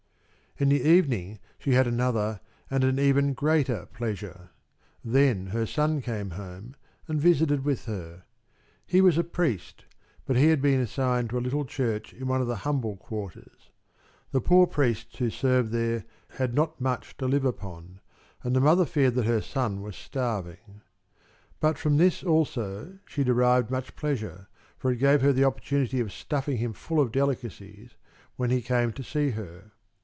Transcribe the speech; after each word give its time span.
In 0.57 0.67
the 0.69 0.83
evening 0.85 1.39
she 1.57 1.71
had 1.73 1.87
another 1.87 2.39
and 2.69 2.83
an 2.83 2.99
even 2.99 3.33
greater 3.33 3.87
pleasure. 3.93 4.51
Then 5.03 5.47
her 5.47 5.65
son 5.65 6.01
came 6.01 6.31
home 6.31 6.75
and 7.07 7.19
visited 7.19 7.63
with 7.63 7.85
her. 7.85 8.25
He 8.85 9.01
was 9.01 9.17
a 9.17 9.23
priest, 9.23 9.85
but 10.25 10.35
he 10.35 10.49
had 10.49 10.61
been 10.61 10.79
assigned 10.81 11.29
to 11.29 11.39
a 11.39 11.41
little 11.41 11.65
church 11.65 12.13
in 12.13 12.27
one 12.27 12.41
of 12.41 12.47
the 12.47 12.57
humble 12.57 12.97
quarters. 12.97 13.71
The 14.31 14.41
poor 14.41 14.67
priests 14.67 15.17
who 15.17 15.31
served 15.31 15.71
there 15.71 16.03
had 16.31 16.53
not 16.53 16.81
much 16.81 17.15
to 17.17 17.27
live 17.27 17.45
upon, 17.45 17.99
and 18.43 18.53
the 18.55 18.59
mother 18.61 18.85
feared 18.85 19.15
that 19.15 19.25
her 19.25 19.41
son 19.41 19.81
was 19.81 19.95
starving. 19.95 20.81
But 21.61 21.77
from 21.79 21.97
this, 21.97 22.23
also, 22.23 22.99
she 23.07 23.23
derived 23.23 23.71
much 23.71 23.95
pleasure, 23.95 24.47
for 24.77 24.91
it 24.91 24.97
gave 24.97 25.21
her 25.21 25.33
the 25.33 25.45
opportunity 25.45 26.01
of 26.01 26.11
stuffing 26.11 26.57
him 26.57 26.73
full 26.73 26.99
of 26.99 27.13
delicacies 27.13 27.95
when 28.35 28.51
he 28.51 28.61
came 28.61 28.91
to 28.93 29.01
see 29.03 29.31
her. 29.31 29.71